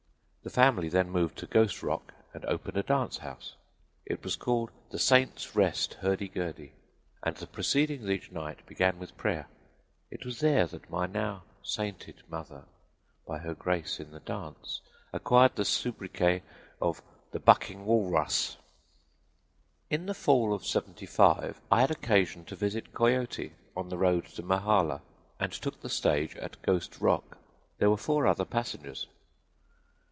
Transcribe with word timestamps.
The 0.43 0.49
family 0.49 0.89
then 0.89 1.11
moved 1.11 1.37
to 1.37 1.45
Ghost 1.45 1.83
Rock 1.83 2.15
and 2.33 2.43
opened 2.45 2.75
a 2.75 2.81
dance 2.81 3.17
house. 3.19 3.53
It 4.07 4.23
was 4.23 4.35
called 4.35 4.71
'The 4.89 4.97
Saints' 4.97 5.55
Rest 5.55 5.93
Hurdy 6.01 6.27
Gurdy,' 6.29 6.73
and 7.21 7.37
the 7.37 7.45
proceedings 7.45 8.09
each 8.09 8.31
night 8.31 8.65
began 8.65 8.97
with 8.97 9.15
prayer. 9.17 9.45
It 10.09 10.25
was 10.25 10.39
there 10.39 10.65
that 10.65 10.89
my 10.89 11.05
now 11.05 11.43
sainted 11.61 12.23
mother, 12.27 12.65
by 13.27 13.37
her 13.37 13.53
grace 13.53 13.99
in 13.99 14.09
the 14.09 14.19
dance, 14.19 14.81
acquired 15.13 15.57
the 15.57 15.63
sobriquet 15.63 16.41
of 16.81 17.03
'The 17.29 17.39
Bucking 17.41 17.85
Walrus.' 17.85 18.57
"In 19.91 20.07
the 20.07 20.15
fall 20.15 20.55
of 20.55 20.65
'75 20.65 21.61
I 21.71 21.81
had 21.81 21.91
occasion 21.91 22.45
to 22.45 22.55
visit 22.55 22.95
Coyote, 22.95 23.53
on 23.77 23.89
the 23.89 23.97
road 23.99 24.25
to 24.25 24.41
Mahala, 24.41 25.03
and 25.39 25.53
took 25.53 25.81
the 25.81 25.87
stage 25.89 26.35
at 26.37 26.59
Ghost 26.63 26.99
Rock. 26.99 27.37
There 27.77 27.91
were 27.91 27.95
four 27.95 28.25
other 28.25 28.43
passengers. 28.45 29.05